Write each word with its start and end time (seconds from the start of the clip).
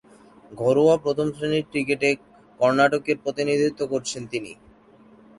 ঘরোয়া 0.51 0.95
প্রথম-শ্রেণীর 0.97 1.65
ক্রিকেটে 1.71 2.09
কর্ণাটকের 2.59 3.17
প্রতিনিধিত্ব 3.23 3.81
করছেন 3.87 4.21
তিনি। 4.27 4.51